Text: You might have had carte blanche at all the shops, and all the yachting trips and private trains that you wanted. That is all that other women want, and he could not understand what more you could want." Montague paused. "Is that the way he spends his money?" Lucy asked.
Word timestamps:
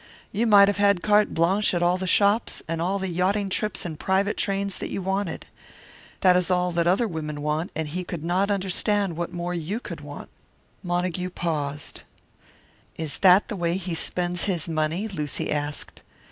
You 0.31 0.47
might 0.47 0.67
have 0.67 0.77
had 0.79 1.03
carte 1.03 1.35
blanche 1.35 1.75
at 1.75 1.83
all 1.83 1.99
the 1.99 2.07
shops, 2.07 2.63
and 2.67 2.81
all 2.81 2.97
the 2.97 3.07
yachting 3.07 3.49
trips 3.49 3.85
and 3.85 3.99
private 3.99 4.35
trains 4.35 4.79
that 4.79 4.89
you 4.89 4.99
wanted. 4.99 5.45
That 6.21 6.35
is 6.35 6.49
all 6.49 6.71
that 6.71 6.87
other 6.87 7.07
women 7.07 7.43
want, 7.43 7.69
and 7.75 7.87
he 7.87 8.03
could 8.03 8.23
not 8.23 8.49
understand 8.49 9.15
what 9.15 9.31
more 9.31 9.53
you 9.53 9.79
could 9.79 10.01
want." 10.01 10.29
Montague 10.81 11.29
paused. 11.29 12.01
"Is 12.97 13.19
that 13.19 13.47
the 13.47 13.55
way 13.55 13.77
he 13.77 13.93
spends 13.93 14.45
his 14.45 14.67
money?" 14.67 15.07
Lucy 15.07 15.51
asked. 15.51 16.01